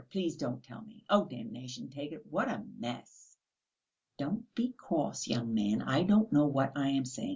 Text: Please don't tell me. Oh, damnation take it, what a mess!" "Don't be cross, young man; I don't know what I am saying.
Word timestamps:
Please 0.09 0.35
don't 0.35 0.63
tell 0.63 0.81
me. 0.81 1.03
Oh, 1.11 1.25
damnation 1.25 1.87
take 1.89 2.11
it, 2.11 2.25
what 2.31 2.47
a 2.49 2.63
mess!" 2.79 3.37
"Don't 4.17 4.51
be 4.55 4.71
cross, 4.71 5.27
young 5.27 5.53
man; 5.53 5.83
I 5.83 6.01
don't 6.01 6.31
know 6.33 6.47
what 6.47 6.71
I 6.75 6.87
am 6.89 7.05
saying. 7.05 7.29